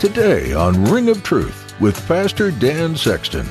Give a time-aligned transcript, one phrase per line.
[0.00, 3.44] Today on Ring of Truth with Pastor Dan Sexton.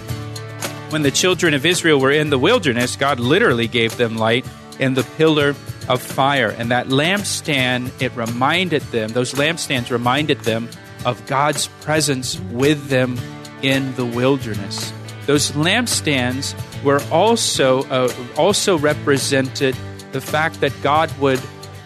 [0.90, 4.48] When the children of Israel were in the wilderness, God literally gave them light
[4.80, 5.50] in the pillar
[5.88, 6.50] of fire.
[6.50, 10.68] And that lampstand, it reminded them, those lampstands reminded them
[11.06, 13.20] of God's presence with them
[13.62, 14.92] in the wilderness.
[15.28, 19.78] Those lampstands were also uh, also represented
[20.14, 21.38] the fact that God would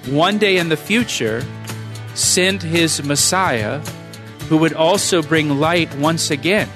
[0.05, 1.45] one day in the future
[2.15, 3.81] send his Messiah
[4.49, 6.69] who would also bring light once again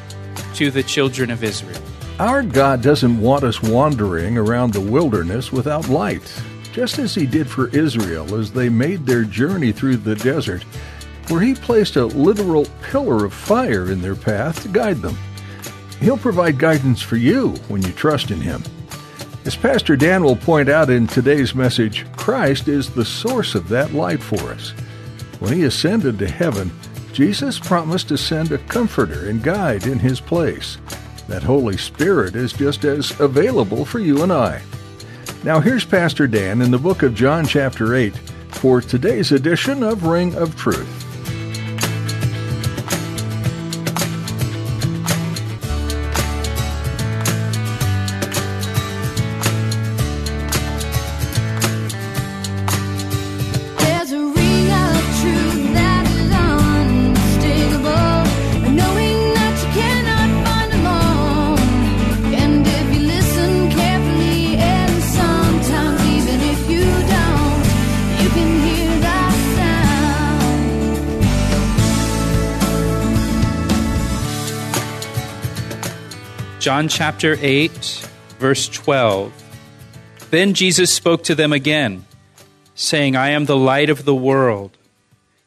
[0.55, 1.81] to the children of Israel.
[2.19, 7.47] Our God doesn't want us wandering around the wilderness without light, just as He did
[7.47, 10.63] for Israel as they made their journey through the desert,
[11.29, 15.15] where He placed a literal pillar of fire in their path to guide them.
[15.99, 18.63] He'll provide guidance for you when you trust in Him.
[19.45, 23.93] As Pastor Dan will point out in today's message, Christ is the source of that
[23.93, 24.71] light for us.
[25.39, 26.71] When He ascended to heaven,
[27.17, 30.77] Jesus promised to send a comforter and guide in His place.
[31.27, 34.61] That Holy Spirit is just as available for you and I.
[35.43, 38.15] Now, here's Pastor Dan in the book of John, chapter 8,
[38.49, 41.06] for today's edition of Ring of Truth.
[76.67, 77.71] John chapter 8,
[78.39, 79.31] verse 12.
[80.31, 82.03] Then Jesus spoke to them again,
[82.75, 84.77] saying, I am the light of the world.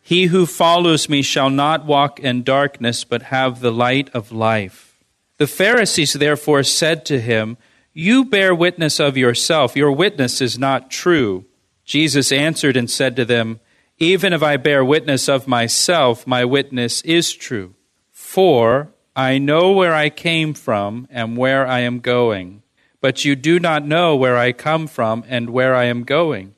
[0.00, 4.96] He who follows me shall not walk in darkness, but have the light of life.
[5.36, 7.58] The Pharisees therefore said to him,
[7.92, 11.44] You bear witness of yourself, your witness is not true.
[11.84, 13.60] Jesus answered and said to them,
[13.98, 17.74] Even if I bear witness of myself, my witness is true.
[18.10, 22.62] For I know where I came from and where I am going,
[23.00, 26.54] but you do not know where I come from and where I am going.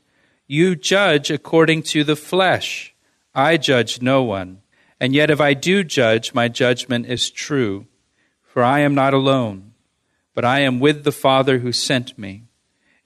[0.47, 2.95] You judge according to the flesh.
[3.35, 4.61] I judge no one.
[5.01, 7.87] And yet, if I do judge, my judgment is true.
[8.43, 9.73] For I am not alone,
[10.35, 12.45] but I am with the Father who sent me.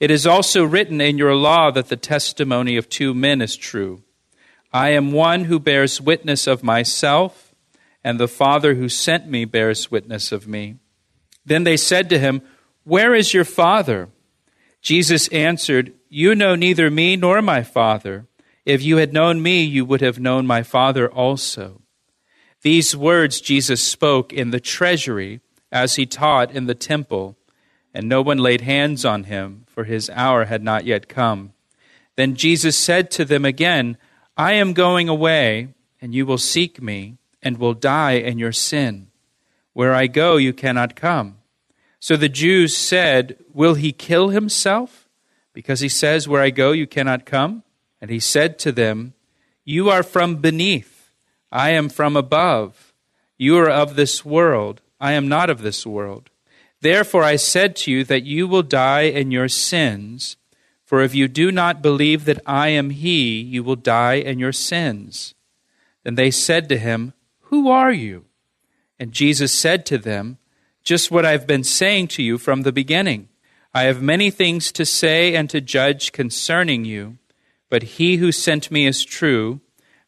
[0.01, 4.03] It is also written in your law that the testimony of two men is true.
[4.73, 7.46] I am one who bears witness of myself,
[8.07, 10.77] and the Father who sent me bears witness of me.
[11.45, 12.41] Then they said to him,
[12.85, 14.11] Where is your Father?
[14.81, 18.29] Jesus answered, You know neither me nor my Father.
[18.65, 21.83] If you had known me, you would have known my Father also.
[22.63, 25.41] These words Jesus spoke in the treasury
[25.73, 27.37] as he taught in the temple,
[27.93, 31.55] and no one laid hands on him, for his hour had not yet come.
[32.15, 33.99] Then Jesus said to them again,
[34.37, 39.07] I am going away, and you will seek me, and will die in your sin.
[39.73, 41.37] Where I go, you cannot come.
[42.01, 45.09] So the Jews said, Will he kill himself?
[45.53, 47.63] Because he says, Where I go, you cannot come?
[48.01, 49.15] And he said to them,
[49.65, 51.13] You are from beneath,
[51.53, 52.93] I am from above.
[53.39, 56.31] You are of this world, I am not of this world.
[56.81, 60.37] Therefore I said to you that you will die in your sins,
[60.85, 64.53] for if you do not believe that I am he, you will die in your
[64.53, 65.35] sins.
[66.03, 67.13] Then they said to him,
[67.49, 68.25] Who are you?
[68.99, 70.39] And Jesus said to them,
[70.83, 73.29] Just what I've been saying to you from the beginning.
[73.73, 77.19] I have many things to say and to judge concerning you,
[77.69, 79.61] but he who sent me is true,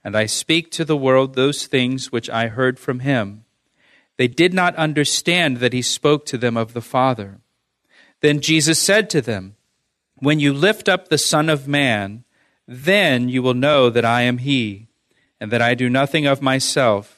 [0.02, 3.44] and I speak to the world those things which I heard from him.
[4.16, 7.40] They did not understand that he spoke to them of the Father.
[8.20, 9.54] Then Jesus said to them,
[10.16, 12.24] When you lift up the Son of Man,
[12.66, 14.88] then you will know that I am he,
[15.40, 17.17] and that I do nothing of myself,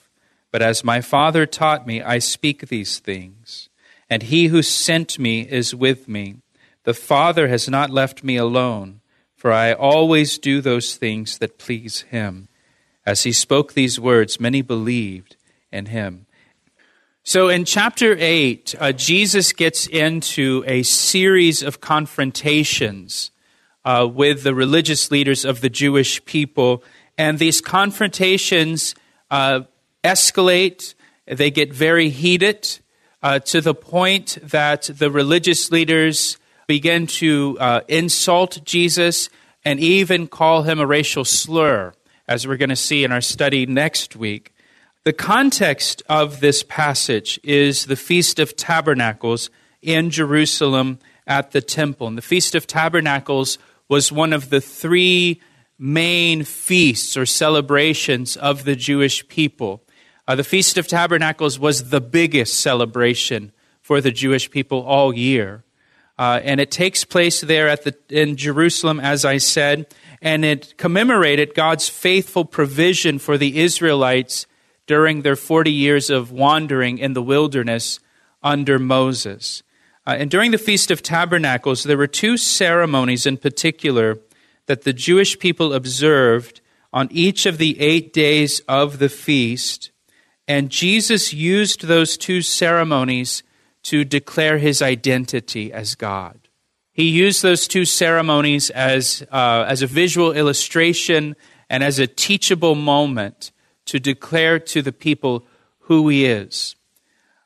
[0.51, 3.69] but as my Father taught me, I speak these things.
[4.09, 6.37] And he who sent me is with me.
[6.85, 9.01] The Father has not left me alone,
[9.37, 12.49] for I always do those things that please him.
[13.07, 15.37] As he spoke these words, many believed
[15.71, 16.27] in him.
[17.23, 23.31] So in chapter 8, uh, Jesus gets into a series of confrontations
[23.85, 26.83] uh, with the religious leaders of the Jewish people.
[27.17, 28.95] And these confrontations
[29.31, 29.61] uh,
[30.05, 30.95] escalate,
[31.27, 32.79] they get very heated
[33.23, 39.29] uh, to the point that the religious leaders begin to uh, insult Jesus
[39.65, 41.93] and even call him a racial slur,
[42.27, 44.55] as we're going to see in our study next week.
[45.05, 49.51] The context of this passage is the Feast of Tabernacles
[49.83, 52.07] in Jerusalem at the temple.
[52.07, 53.59] And the Feast of Tabernacles
[53.89, 55.41] was one of the three
[55.79, 59.83] main feasts or celebrations of the Jewish people.
[60.31, 63.51] Uh, the Feast of Tabernacles was the biggest celebration
[63.83, 65.65] for the Jewish people all year.
[66.17, 69.93] Uh, and it takes place there at the, in Jerusalem, as I said,
[70.23, 74.47] and it commemorated God's faithful provision for the Israelites
[74.87, 77.99] during their 40 years of wandering in the wilderness
[78.41, 79.65] under Moses.
[80.07, 84.21] Uh, and during the Feast of Tabernacles, there were two ceremonies in particular
[84.67, 86.61] that the Jewish people observed
[86.93, 89.91] on each of the eight days of the feast.
[90.51, 93.45] And Jesus used those two ceremonies
[93.85, 96.49] to declare his identity as God.
[96.93, 101.37] He used those two ceremonies as, uh, as a visual illustration
[101.69, 103.53] and as a teachable moment
[103.85, 105.47] to declare to the people
[105.83, 106.75] who he is.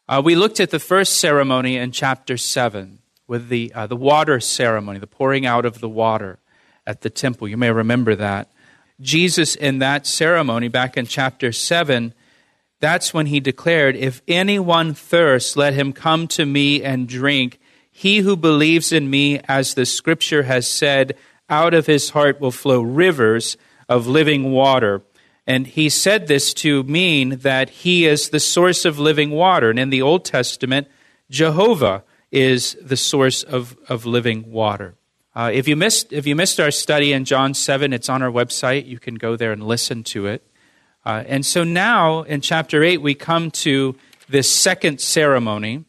[0.08, 4.40] Uh, we looked at the first ceremony in chapter 7 with the, uh, the water
[4.40, 6.38] ceremony, the pouring out of the water
[6.86, 7.48] at the temple.
[7.48, 8.50] You may remember that.
[8.98, 12.14] Jesus, in that ceremony, back in chapter 7,
[12.84, 17.58] that's when he declared, If anyone thirsts, let him come to me and drink.
[17.90, 21.16] He who believes in me, as the scripture has said,
[21.48, 23.56] out of his heart will flow rivers
[23.88, 25.02] of living water.
[25.46, 29.70] And he said this to mean that he is the source of living water.
[29.70, 30.88] And in the Old Testament,
[31.30, 34.94] Jehovah is the source of, of living water.
[35.34, 38.30] Uh, if, you missed, if you missed our study in John 7, it's on our
[38.30, 38.86] website.
[38.86, 40.46] You can go there and listen to it.
[41.04, 43.94] Uh, and so now in chapter 8, we come to
[44.28, 45.84] this second ceremony.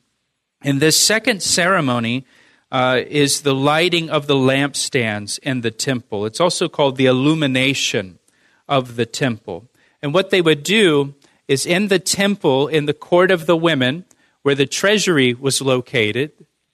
[0.61, 2.25] And this second ceremony
[2.71, 6.25] uh, is the lighting of the lampstands in the temple.
[6.25, 8.19] It's also called the illumination
[8.67, 9.69] of the temple.
[10.01, 11.15] And what they would do
[11.47, 14.05] is in the temple, in the court of the women,
[14.41, 16.31] where the treasury was located,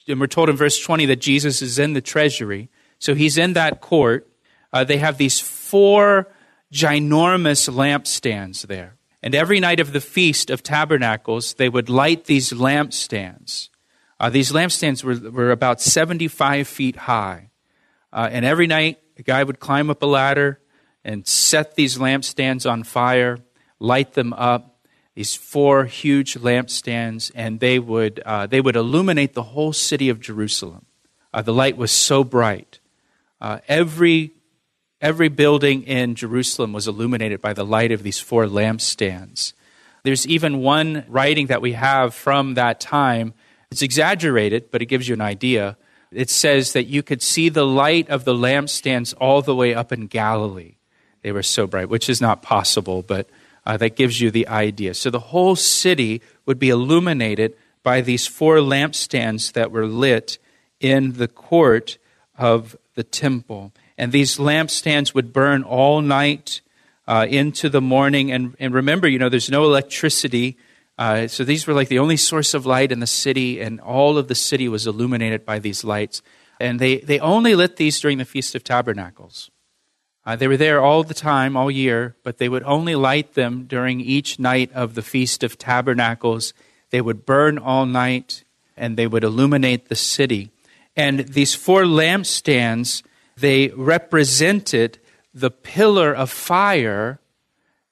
[0.08, 2.70] and we're told in verse 20 that Jesus is in the treasury.
[3.00, 4.28] So he's in that court.
[4.74, 6.28] Uh, they have these four
[6.72, 8.98] ginormous lampstands there.
[9.24, 13.70] And every night of the Feast of Tabernacles, they would light these lampstands.
[14.20, 17.50] Uh, these lampstands were, were about 75 feet high.
[18.12, 20.60] Uh, and every night, a guy would climb up a ladder,
[21.04, 23.40] and set these lampstands on fire,
[23.80, 24.86] light them up,
[25.16, 30.20] these four huge lampstands, and they would, uh, they would illuminate the whole city of
[30.20, 30.86] Jerusalem.
[31.34, 32.80] Uh, the light was so bright.
[33.40, 34.34] Uh, every,
[35.02, 39.54] every building in Jerusalem was illuminated by the light of these four lampstands.
[40.04, 43.34] There's even one writing that we have from that time.
[43.72, 45.78] It's exaggerated, but it gives you an idea.
[46.12, 49.92] It says that you could see the light of the lampstands all the way up
[49.92, 50.76] in Galilee.
[51.22, 53.30] They were so bright, which is not possible, but
[53.66, 54.94] uh, that gives you the idea.
[54.94, 60.38] So the whole city would be illuminated by these four lampstands that were lit
[60.80, 61.98] in the court
[62.38, 63.72] of the temple.
[64.02, 66.62] And these lampstands would burn all night
[67.08, 68.32] uh, into the morning.
[68.32, 70.58] And, and remember, you know, there's no electricity.
[70.98, 74.18] Uh, so these were like the only source of light in the city, and all
[74.18, 76.24] of the city was illuminated by these lights.
[76.60, 79.52] And they, they only lit these during the Feast of Tabernacles.
[80.26, 83.66] Uh, they were there all the time, all year, but they would only light them
[83.66, 86.56] during each night of the Feast of Tabernacles.
[86.90, 90.50] They would burn all night and they would illuminate the city.
[90.96, 93.04] And these four lampstands,
[93.42, 95.00] they represented
[95.34, 97.20] the pillar of fire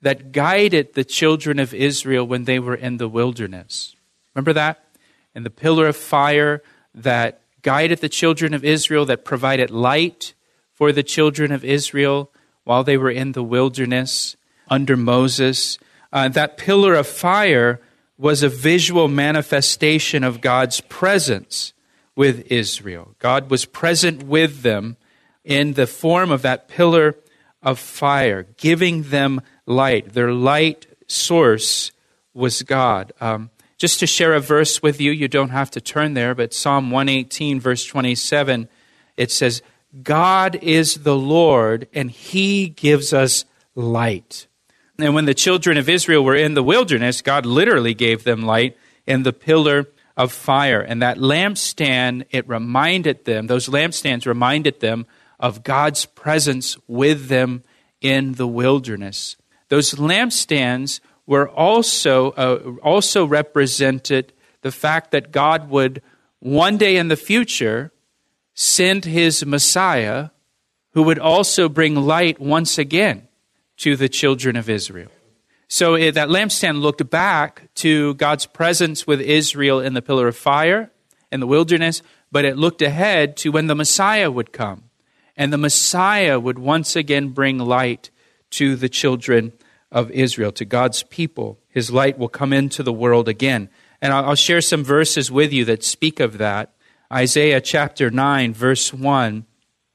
[0.02, 3.96] that guided the children of Israel when they were in the wilderness.
[4.34, 4.86] Remember that?
[5.36, 6.64] And the pillar of fire
[6.94, 10.34] that guided the children of Israel, that provided light
[10.74, 12.32] for the children of Israel
[12.64, 14.38] while they were in the wilderness
[14.70, 15.78] under Moses.
[16.14, 17.82] Uh, that pillar of fire
[18.18, 21.74] was a visual manifestation of God's presence
[22.16, 23.16] with Israel.
[23.20, 24.98] God was present with them
[25.44, 27.16] in the form of that pillar
[27.62, 30.14] of fire, giving them light.
[30.14, 31.92] Their light source
[32.34, 33.12] was God.
[33.20, 36.54] Um, just to share a verse with you, you don't have to turn there, but
[36.54, 38.68] Psalm 118, verse 27,
[39.16, 39.62] it says,
[40.04, 44.48] God is the Lord, and He gives us light.
[45.00, 48.78] And when the children of Israel were in the wilderness, God literally gave them light
[49.08, 50.82] in the pillar of fire.
[50.82, 55.08] And that lampstand, it reminded them, those lampstands reminded them
[55.40, 57.64] of God's presence with them
[58.02, 59.38] in the wilderness.
[59.70, 66.02] Those lampstands were also, uh, also represented the fact that God would
[66.40, 67.92] one day in the future
[68.54, 70.30] send his Messiah
[70.94, 73.28] who would also bring light once again
[73.78, 75.12] to the children of Israel.
[75.68, 80.36] So it, that lampstand looked back to God's presence with Israel in the pillar of
[80.36, 80.92] fire
[81.32, 84.89] in the wilderness, but it looked ahead to when the Messiah would come.
[85.40, 88.12] And the Messiah would once again bring light
[88.50, 89.54] to the children
[89.90, 91.58] of Israel, to God's people.
[91.70, 93.70] His light will come into the world again.
[94.02, 96.74] And I'll share some verses with you that speak of that.
[97.12, 99.46] Isaiah chapter 9, verse 1.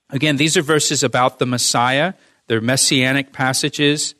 [0.08, 2.14] Again, these are verses about the Messiah.
[2.46, 4.14] They're messianic passages.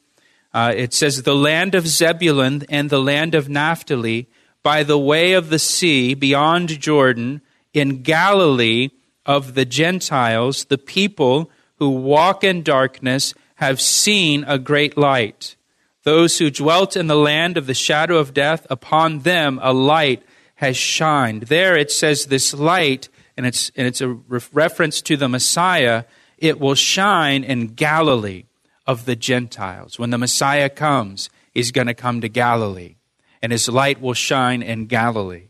[0.52, 4.28] Uh, it says, The land of Zebulun and the land of Naphtali,
[4.62, 7.40] by the way of the sea, beyond Jordan,
[7.73, 8.90] in Galilee
[9.26, 15.57] of the Gentiles, the people who walk in darkness have seen a great light.
[16.02, 20.23] Those who dwelt in the land of the shadow of death, upon them a light
[20.57, 21.45] has shined.
[21.45, 26.04] There it says this light, and it's, and it's a re- reference to the Messiah,
[26.37, 28.45] it will shine in Galilee
[28.87, 29.99] of the Gentiles.
[29.99, 32.97] When the Messiah comes, he's going to come to Galilee,
[33.40, 35.49] and his light will shine in Galilee.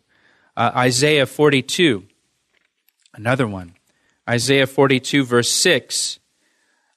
[0.57, 2.05] Uh, Isaiah 42,
[3.15, 3.75] another one.
[4.29, 6.19] Isaiah 42, verse 6.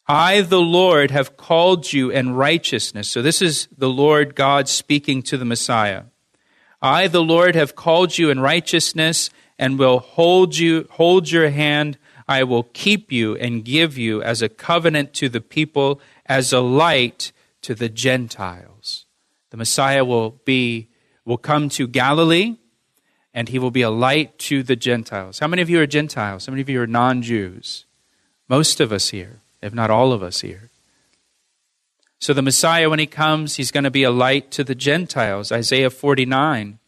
[0.08, 3.10] I, the Lord, have called you in righteousness.
[3.10, 6.04] So this is the Lord God speaking to the Messiah.
[6.82, 11.98] I, the Lord, have called you in righteousness and will hold you, hold your hand.
[12.28, 16.62] I will keep you and give you as a covenant to the people, as a
[16.62, 17.32] light
[17.64, 19.06] to the Gentiles.
[19.50, 20.90] The Messiah will be,
[21.26, 22.58] will come to Galilee
[23.38, 25.38] and he will be a light to the Gentiles.
[25.38, 26.48] How many of you are Gentiles?
[26.48, 27.86] How many of you are non Jews?
[28.50, 30.70] Most of us here if not all of us here.
[32.20, 35.52] So the Messiah, when he comes, he's going to be a light to the Gentiles.
[35.52, 36.80] Isaiah 49,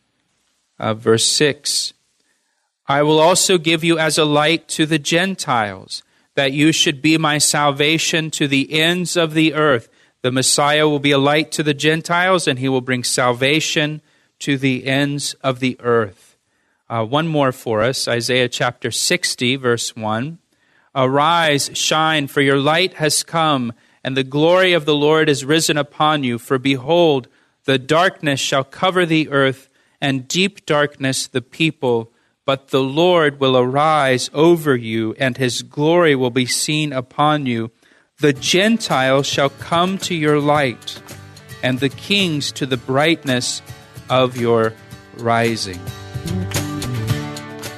[0.79, 1.93] uh, verse 6.
[2.87, 6.01] I will also give you as a light to the Gentiles,
[6.33, 9.89] that you should be my salvation to the ends of the earth.
[10.21, 14.01] The Messiah will be a light to the Gentiles, and he will bring salvation
[14.39, 16.28] to the ends of the earth.
[16.89, 20.39] Uh, one more for us Isaiah chapter 60, verse 1.
[20.95, 25.77] Arise, shine, for your light has come, and the glory of the Lord is risen
[25.77, 26.39] upon you.
[26.39, 27.27] For behold,
[27.65, 29.69] the darkness shall cover the earth,
[30.01, 32.11] and deep darkness the people.
[32.43, 37.69] But the Lord will arise over you, and his glory will be seen upon you.
[38.17, 40.99] The Gentiles shall come to your light,
[41.61, 43.61] and the kings to the brightness
[44.09, 44.73] of your
[45.17, 45.79] rising.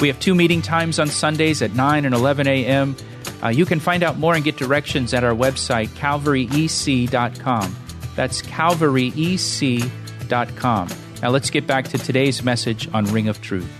[0.00, 2.96] we have two meeting times on Sundays at 9 and 11 a.m.
[3.42, 7.76] Uh, you can find out more and get directions at our website, calvaryec.com.
[8.14, 10.88] That's calvaryec.com.
[11.22, 13.70] Now let's get back to today's message on Ring of Truth.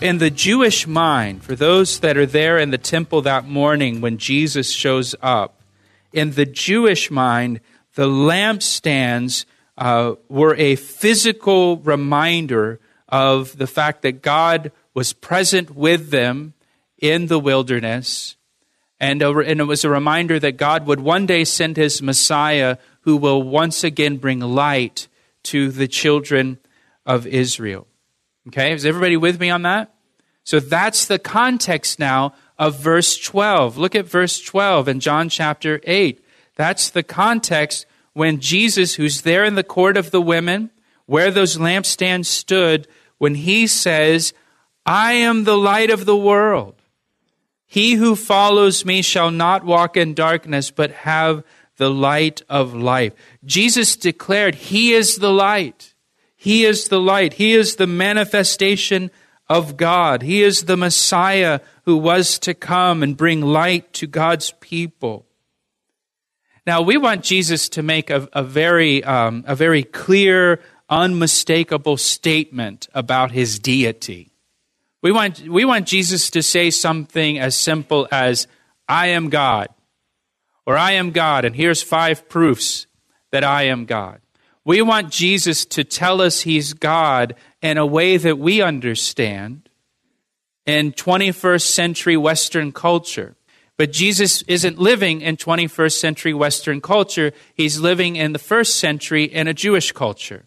[0.00, 4.18] In the Jewish mind, for those that are there in the temple that morning when
[4.18, 5.60] Jesus shows up,
[6.12, 7.60] in the Jewish mind,
[7.94, 9.44] the lampstands
[9.76, 16.52] uh, were a physical reminder of the fact that God was present with them
[16.98, 18.36] in the wilderness.
[19.00, 23.16] And, and it was a reminder that God would one day send his Messiah who
[23.16, 25.08] will once again bring light
[25.44, 26.58] to the children
[27.06, 27.86] of Israel.
[28.48, 29.94] Okay, is everybody with me on that?
[30.44, 33.78] So that's the context now of verse 12.
[33.78, 36.22] Look at verse 12 in John chapter 8.
[36.56, 40.68] That's the context when Jesus, who's there in the court of the women,
[41.06, 44.34] where those lampstands stood, when he says,
[44.84, 46.74] I am the light of the world.
[47.66, 51.44] He who follows me shall not walk in darkness, but have
[51.76, 53.14] the light of life.
[53.44, 55.94] Jesus declared, He is the light.
[56.36, 57.34] He is the light.
[57.34, 59.10] He is the manifestation
[59.48, 60.22] of God.
[60.22, 65.26] He is the Messiah who was to come and bring light to God's people.
[66.66, 72.88] Now, we want Jesus to make a, a very, um, a very clear, unmistakable statement
[72.94, 74.29] about his deity.
[75.02, 78.46] We want, we want Jesus to say something as simple as,
[78.88, 79.68] I am God,
[80.66, 82.86] or I am God, and here's five proofs
[83.32, 84.20] that I am God.
[84.64, 89.68] We want Jesus to tell us he's God in a way that we understand
[90.66, 93.36] in 21st century Western culture.
[93.78, 97.32] But Jesus isn't living in 21st century Western culture.
[97.54, 100.44] He's living in the first century in a Jewish culture.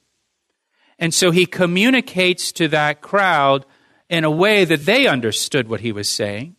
[1.00, 3.66] And so he communicates to that crowd
[4.14, 6.56] in a way that they understood what he was saying.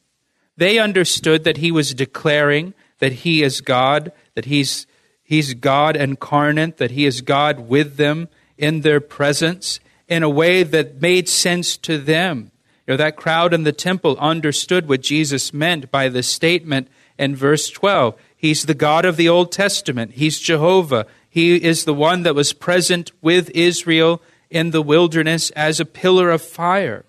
[0.56, 4.88] They understood that he was declaring that he is God, that he's,
[5.22, 8.26] he's God incarnate, that he is God with them
[8.58, 12.50] in their presence in a way that made sense to them.
[12.88, 17.36] You know, that crowd in the temple understood what Jesus meant by the statement in
[17.36, 18.16] verse 12.
[18.36, 20.14] He's the God of the Old Testament.
[20.14, 21.06] He's Jehovah.
[21.30, 24.20] He is the one that was present with Israel
[24.50, 27.04] in the wilderness as a pillar of fire.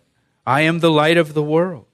[0.46, 1.88] I am the light of the world.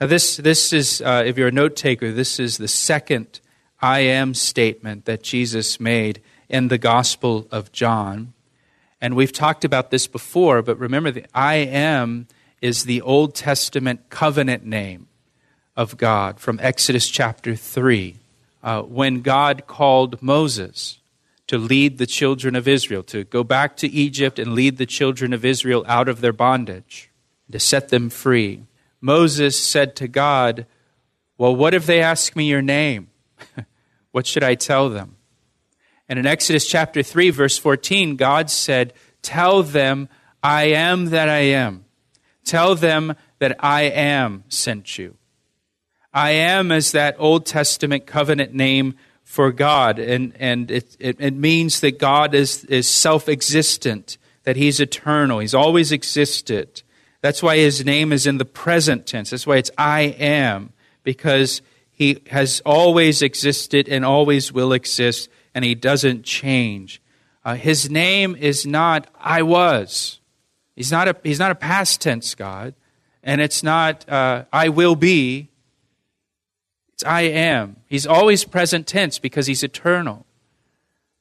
[0.00, 3.40] Now, this, this is, uh, if you're a note taker, this is the second
[3.80, 8.34] I am statement that Jesus made in the Gospel of John.
[9.00, 12.26] And we've talked about this before, but remember, the I am
[12.60, 15.08] is the Old Testament covenant name
[15.76, 18.16] of God from Exodus chapter 3.
[18.62, 20.98] Uh, when God called Moses
[21.48, 25.32] to lead the children of Israel, to go back to Egypt and lead the children
[25.32, 27.10] of Israel out of their bondage,
[27.52, 28.64] to set them free,
[29.00, 30.66] Moses said to God,
[31.38, 33.10] Well, what if they ask me your name?
[34.12, 35.16] what should I tell them?
[36.08, 38.92] And in Exodus chapter 3, verse 14, God said,
[39.22, 40.08] Tell them,
[40.42, 41.84] I am that I am.
[42.44, 45.16] Tell them that I am sent you.
[46.12, 48.94] I am is that Old Testament covenant name
[49.24, 54.56] for God, and, and it, it, it means that God is, is self existent, that
[54.56, 56.82] He's eternal, He's always existed.
[57.22, 59.30] That's why His name is in the present tense.
[59.30, 65.64] That's why it's I am, because He has always existed and always will exist, and
[65.64, 67.00] He doesn't change.
[67.44, 70.20] Uh, his name is not I was.
[70.76, 72.74] He's not a, he's not a past tense God,
[73.22, 75.48] and it's not uh, I will be.
[76.94, 77.76] It's I am.
[77.88, 80.24] He's always present tense because he's eternal.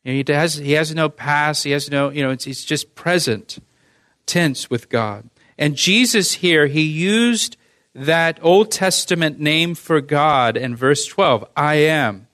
[0.05, 2.95] Know, he, has, he has no past, he has no, you know, it's, he's just
[2.95, 3.59] present
[4.25, 5.29] tense with God.
[5.61, 7.55] And Jesus here, he used
[7.93, 12.27] that Old Testament name for God in verse 12, I am,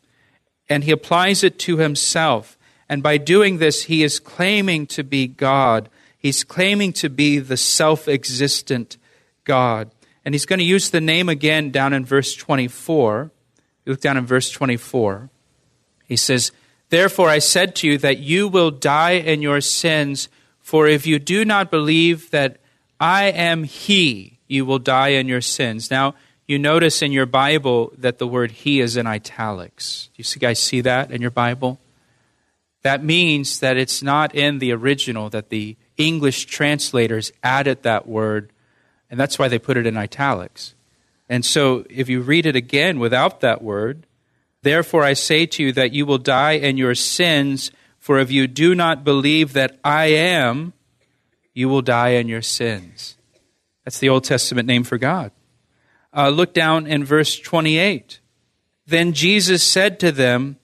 [0.70, 2.58] and he applies it to himself.
[2.88, 5.90] And by doing this, he is claiming to be God.
[6.18, 8.96] He's claiming to be the self existent
[9.44, 9.92] God.
[10.24, 13.30] And he's going to use the name again down in verse 24.
[13.86, 15.30] You look down in verse 24.
[16.06, 16.54] He says,
[16.90, 20.30] Therefore I said to you that you will die in your sins,
[20.62, 22.62] for if you do not believe that
[23.00, 25.92] I am He, you will die in your sins.
[25.92, 26.16] Now,
[26.48, 30.10] you notice in your Bible that the word He is in italics.
[30.16, 31.80] Do you guys see that in your Bible?
[32.84, 38.52] That means that it's not in the original, that the English translators added that word,
[39.10, 40.74] and that's why they put it in italics.
[41.28, 44.06] And so if you read it again without that word,
[44.62, 48.48] therefore I say to you that you will die in your sins, for if you
[48.48, 50.72] do not believe that I am,
[51.58, 53.18] you will die in your sins.
[53.84, 55.32] That's the Old Testament name for God.
[56.16, 58.20] Uh, look down in verse 28.
[58.86, 60.58] Then Jesus said to them,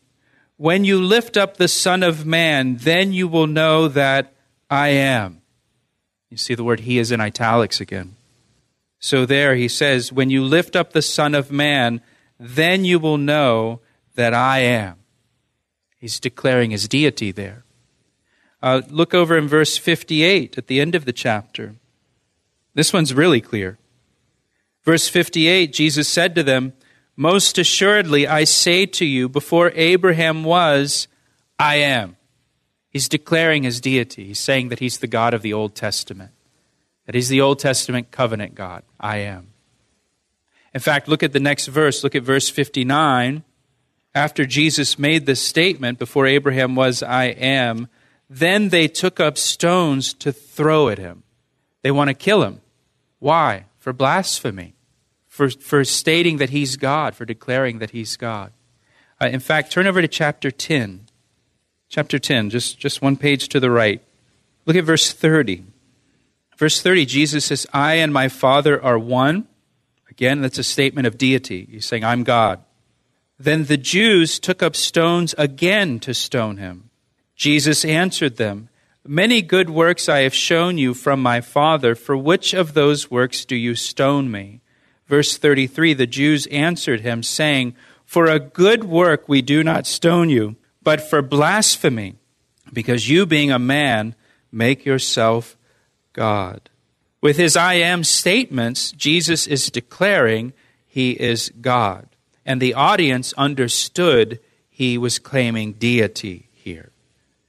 [0.55, 4.33] when you lift up the Son of Man, then you will know that
[4.69, 5.41] I am.
[6.29, 8.15] You see the word He is in italics again.
[8.99, 12.01] So there he says, When you lift up the Son of Man,
[12.39, 13.81] then you will know
[14.15, 14.95] that I am.
[15.97, 17.62] He's declaring his deity there.
[18.63, 21.75] Uh, look over in verse 58 at the end of the chapter.
[22.73, 23.77] This one's really clear.
[24.83, 26.71] Verse 58 Jesus said to them,
[27.17, 31.09] most assuredly, I say to you, before Abraham was,
[31.59, 32.15] I am.
[32.89, 34.27] He's declaring his deity.
[34.27, 36.31] He's saying that he's the God of the Old Testament,
[37.05, 38.83] that he's the Old Testament covenant God.
[38.97, 39.49] I am.
[40.73, 42.03] In fact, look at the next verse.
[42.03, 43.43] Look at verse 59.
[44.15, 47.89] After Jesus made this statement, before Abraham was, I am,
[48.39, 51.23] then they took up stones to throw at him.
[51.81, 52.61] They want to kill him.
[53.19, 53.65] Why?
[53.79, 54.73] For blasphemy
[55.33, 58.51] for, for stating that he's God, for declaring that he's God.
[59.19, 61.07] Uh, in fact, turn over to chapter 10.
[61.89, 63.99] Chapter 10, just, just one page to the right.
[64.67, 65.63] Look at verse 30.
[66.55, 69.47] Verse 30, Jesus says, I and my Father are one.
[70.07, 71.67] Again, that's a statement of deity.
[71.71, 72.63] He's saying, I'm God.
[73.39, 76.91] Then the Jews took up stones again to stone him.
[77.43, 78.69] Jesus answered them,
[79.05, 81.93] Many good works I have shown you from my Father.
[81.93, 84.61] For which of those works do you stone me?
[85.07, 87.75] Verse 33 The Jews answered him, saying,
[88.05, 92.15] For a good work we do not stone you, but for blasphemy,
[92.71, 94.15] because you, being a man,
[94.49, 95.57] make yourself
[96.13, 96.69] God.
[97.19, 100.53] With his I am statements, Jesus is declaring
[100.87, 102.07] he is God.
[102.45, 106.47] And the audience understood he was claiming deity.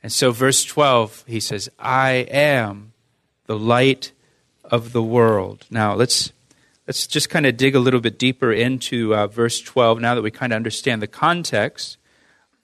[0.04, 2.92] And so, verse 12, he says, I am
[3.46, 4.12] the light
[4.62, 5.64] of the world.
[5.70, 6.30] Now, let's,
[6.86, 10.20] let's just kind of dig a little bit deeper into uh, verse 12 now that
[10.20, 11.96] we kind of understand the context.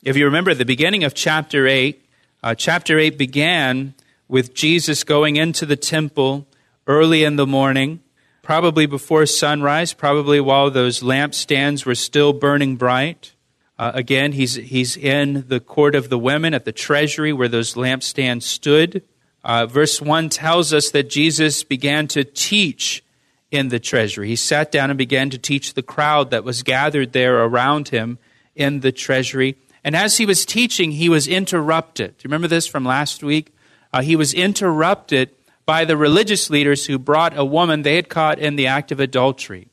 [0.02, 2.04] If you remember at the beginning of chapter 8,
[2.42, 3.94] uh, chapter 8 began
[4.28, 6.46] with Jesus going into the temple
[6.86, 8.00] early in the morning,
[8.42, 13.32] probably before sunrise, probably while those lampstands were still burning bright.
[13.80, 17.72] Uh, again, he's, he's in the court of the women at the treasury where those
[17.72, 19.02] lampstands stood.
[19.42, 23.02] Uh, verse 1 tells us that Jesus began to teach
[23.50, 24.28] in the treasury.
[24.28, 28.18] He sat down and began to teach the crowd that was gathered there around him
[28.54, 29.56] in the treasury.
[29.82, 32.18] And as he was teaching, he was interrupted.
[32.18, 33.54] Do you remember this from last week?
[33.94, 35.30] Uh, he was interrupted
[35.64, 39.00] by the religious leaders who brought a woman they had caught in the act of
[39.00, 39.68] adultery.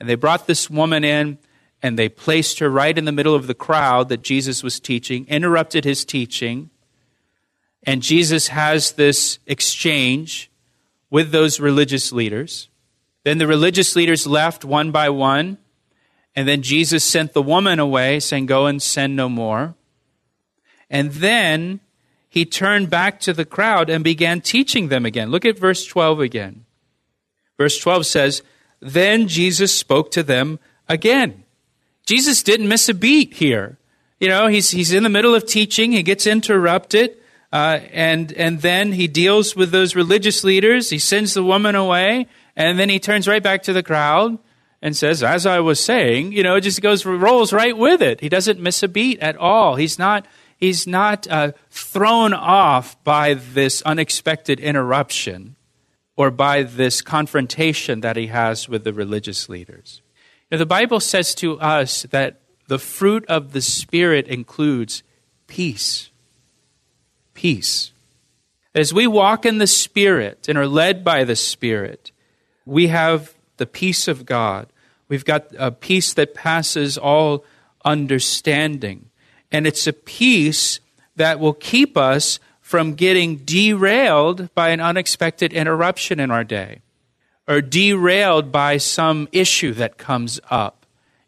[0.00, 1.36] And they brought this woman in
[1.82, 5.26] and they placed her right in the middle of the crowd that Jesus was teaching,
[5.28, 6.70] interrupted his teaching.
[7.82, 10.50] And Jesus has this exchange
[11.10, 12.68] with those religious leaders.
[13.24, 15.58] Then the religious leaders left one by one.
[16.34, 19.74] And then Jesus sent the woman away, saying, Go and sin no more.
[20.88, 21.80] And then
[22.28, 25.30] he turned back to the crowd and began teaching them again.
[25.30, 26.64] Look at verse 12 again.
[27.58, 28.42] Verse 12 says,
[28.80, 31.41] Then Jesus spoke to them again.
[32.06, 33.78] Jesus didn't miss a beat here.
[34.20, 37.16] You know, he's, he's in the middle of teaching, he gets interrupted,
[37.52, 42.28] uh, and, and then he deals with those religious leaders, he sends the woman away,
[42.56, 44.38] and then he turns right back to the crowd
[44.80, 48.20] and says, As I was saying, you know, it just goes, rolls right with it.
[48.20, 49.76] He doesn't miss a beat at all.
[49.76, 55.56] He's not, he's not uh, thrown off by this unexpected interruption
[56.16, 60.02] or by this confrontation that he has with the religious leaders.
[60.52, 65.02] Now, the Bible says to us that the fruit of the Spirit includes
[65.46, 66.10] peace.
[67.32, 67.92] Peace.
[68.74, 72.12] As we walk in the Spirit and are led by the Spirit,
[72.66, 74.68] we have the peace of God.
[75.08, 77.46] We've got a peace that passes all
[77.82, 79.08] understanding.
[79.50, 80.80] And it's a peace
[81.16, 86.82] that will keep us from getting derailed by an unexpected interruption in our day
[87.52, 90.86] or derailed by some issue that comes up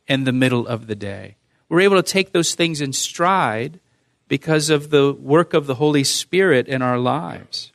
[0.09, 1.37] in the middle of the day.
[1.69, 3.79] We're able to take those things in stride
[4.27, 7.73] because of the work of the Holy Spirit in our lives.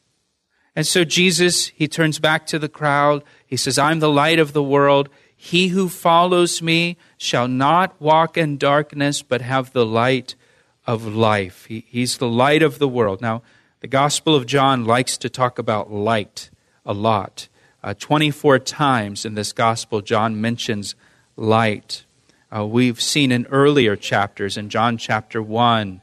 [0.76, 3.24] And so Jesus, he turns back to the crowd.
[3.46, 5.10] He says, I'm the light of the world.
[5.36, 10.34] He who follows me shall not walk in darkness, but have the light
[10.88, 11.66] of life.
[11.66, 13.22] He, he's the light of the world.
[13.22, 13.44] Now,
[13.82, 16.50] the Gospel of John likes to talk about light
[16.84, 17.48] a lot.
[17.82, 20.96] Uh, 24 times in this gospel, John mentions
[21.38, 22.04] light.
[22.54, 26.02] Uh, we've seen in earlier chapters, in John chapter 1,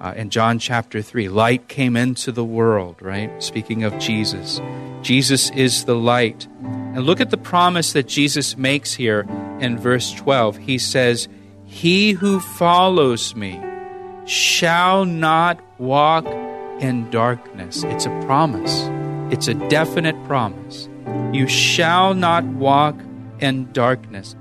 [0.00, 3.42] uh, in John chapter 3, light came into the world, right?
[3.42, 4.60] Speaking of Jesus.
[5.02, 6.46] Jesus is the light.
[6.62, 9.26] And look at the promise that Jesus makes here
[9.60, 10.56] in verse 12.
[10.56, 11.28] He says,
[11.66, 13.60] He who follows me
[14.24, 16.26] shall not walk
[16.80, 17.82] in darkness.
[17.84, 18.88] It's a promise,
[19.32, 20.88] it's a definite promise.
[21.32, 22.96] You shall not walk
[23.40, 24.34] in darkness.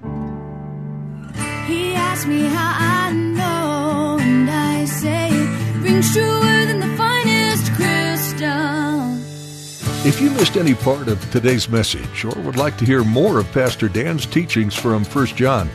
[1.65, 7.71] He asked me how I know, and I say it rings truer than the finest
[7.73, 9.17] crystal.
[10.07, 13.51] If you missed any part of today's message or would like to hear more of
[13.51, 15.69] Pastor Dan's teachings from 1 John,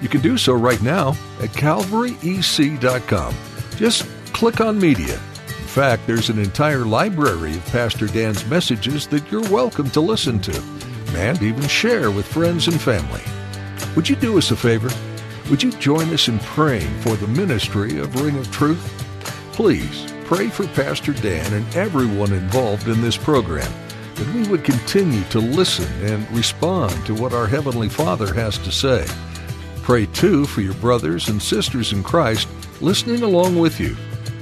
[0.00, 3.34] you can do so right now at calvaryec.com.
[3.76, 5.33] Just click on media in
[5.74, 10.62] fact, there's an entire library of Pastor Dan's messages that you're welcome to listen to
[11.16, 13.20] and even share with friends and family.
[13.96, 14.88] Would you do us a favor?
[15.50, 18.84] Would you join us in praying for the ministry of Ring of Truth?
[19.52, 23.72] Please pray for Pastor Dan and everyone involved in this program
[24.14, 28.70] that we would continue to listen and respond to what our Heavenly Father has to
[28.70, 29.04] say.
[29.82, 32.46] Pray too for your brothers and sisters in Christ
[32.80, 33.96] listening along with you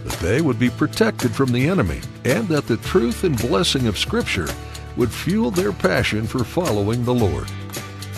[0.04, 3.98] that they would be protected from the enemy, and that the truth and blessing of
[3.98, 4.48] Scripture
[4.96, 7.48] would fuel their passion for following the Lord.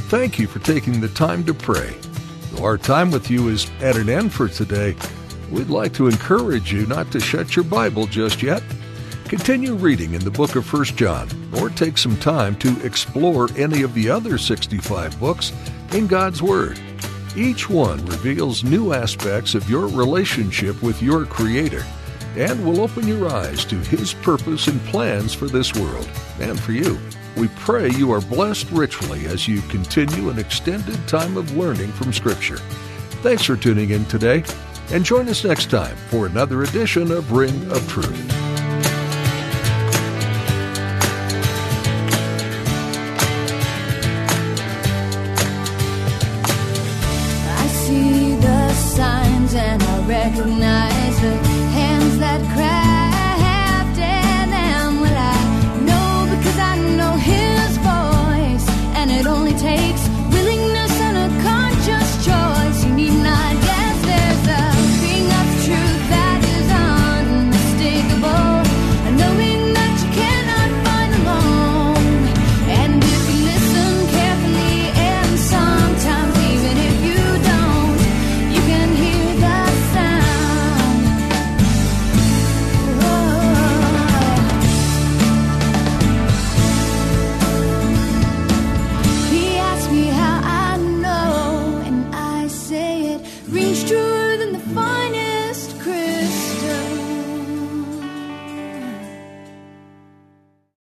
[0.08, 1.96] Thank you for taking the time to pray.
[2.52, 4.96] Though our time with you is at an end for today,
[5.50, 8.62] we'd like to encourage you not to shut your Bible just yet.
[9.24, 13.82] Continue reading in the book of 1 John, or take some time to explore any
[13.82, 15.52] of the other 65 books
[15.92, 16.78] in God's Word.
[17.36, 21.84] Each one reveals new aspects of your relationship with your Creator
[22.36, 26.70] and will open your eyes to His purpose and plans for this world and for
[26.70, 26.96] you.
[27.36, 32.12] We pray you are blessed richly as you continue an extended time of learning from
[32.12, 32.58] Scripture.
[33.22, 34.44] Thanks for tuning in today,
[34.92, 38.33] and join us next time for another edition of Ring of Truth.